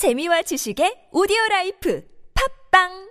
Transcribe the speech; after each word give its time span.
재미와 0.00 0.40
지식의 0.48 1.12
오디오 1.12 1.36
라이프. 1.50 2.00
팝빵! 2.32 3.09